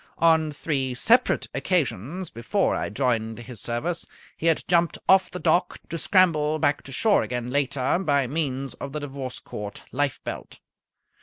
On 0.17 0.51
three 0.51 0.95
separate 0.95 1.47
occasions 1.53 2.31
before 2.31 2.73
I 2.73 2.89
joined 2.89 3.37
his 3.37 3.61
service 3.61 4.03
he 4.35 4.47
had 4.47 4.63
jumped 4.67 4.97
off 5.07 5.29
the 5.29 5.37
dock, 5.37 5.77
to 5.89 5.97
scramble 5.99 6.57
back 6.57 6.81
to 6.85 6.91
shore 6.91 7.21
again 7.21 7.51
later 7.51 7.99
by 7.99 8.25
means 8.25 8.73
of 8.73 8.93
the 8.93 8.99
Divorce 8.99 9.37
Court 9.37 9.83
lifebelt. 9.91 10.57